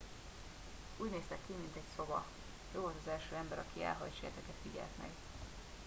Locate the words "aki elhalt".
3.59-4.17